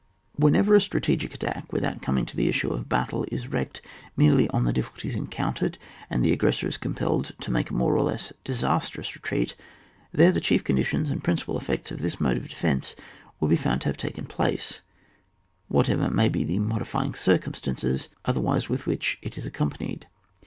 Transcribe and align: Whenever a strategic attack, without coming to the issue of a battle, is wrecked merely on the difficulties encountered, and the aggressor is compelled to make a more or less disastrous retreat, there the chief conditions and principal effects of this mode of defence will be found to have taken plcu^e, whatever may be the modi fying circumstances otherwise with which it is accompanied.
Whenever 0.35 0.73
a 0.73 0.81
strategic 0.81 1.31
attack, 1.35 1.71
without 1.71 2.01
coming 2.01 2.25
to 2.25 2.35
the 2.35 2.49
issue 2.49 2.71
of 2.73 2.81
a 2.81 2.85
battle, 2.85 3.23
is 3.31 3.49
wrecked 3.49 3.83
merely 4.17 4.49
on 4.49 4.63
the 4.63 4.73
difficulties 4.73 5.13
encountered, 5.13 5.77
and 6.09 6.25
the 6.25 6.31
aggressor 6.33 6.67
is 6.67 6.75
compelled 6.75 7.35
to 7.39 7.51
make 7.51 7.69
a 7.69 7.73
more 7.75 7.95
or 7.95 8.01
less 8.01 8.33
disastrous 8.43 9.13
retreat, 9.13 9.55
there 10.11 10.31
the 10.31 10.41
chief 10.41 10.63
conditions 10.63 11.11
and 11.11 11.23
principal 11.23 11.55
effects 11.55 11.91
of 11.91 12.01
this 12.01 12.19
mode 12.19 12.37
of 12.37 12.49
defence 12.49 12.95
will 13.39 13.47
be 13.47 13.55
found 13.55 13.81
to 13.81 13.89
have 13.89 13.97
taken 13.97 14.25
plcu^e, 14.25 14.81
whatever 15.67 16.09
may 16.09 16.29
be 16.29 16.43
the 16.43 16.57
modi 16.57 16.83
fying 16.85 17.13
circumstances 17.15 18.09
otherwise 18.25 18.67
with 18.67 18.87
which 18.87 19.19
it 19.21 19.37
is 19.37 19.45
accompanied. 19.45 20.07